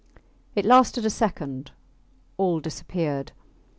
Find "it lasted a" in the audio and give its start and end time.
0.55-1.11